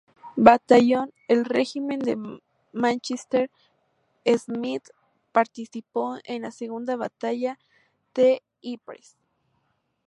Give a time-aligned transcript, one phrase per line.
[0.35, 2.17] Batallón, el regimiento de
[2.73, 3.51] Mánchester,
[4.25, 4.89] Smith
[5.31, 7.59] participó en la Segunda Batalla
[8.15, 9.15] de Ypres.